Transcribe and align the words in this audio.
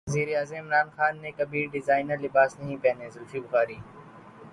وزیراعظم 0.07 0.55
عمران 0.55 0.87
خان 0.95 1.21
نے 1.21 1.31
کبھی 1.31 1.65
ڈیزائنر 1.71 2.17
لباس 2.17 2.59
نہیں 2.59 2.77
پہنے 2.81 3.09
زلفی 3.09 3.39
بخاری 3.39 3.75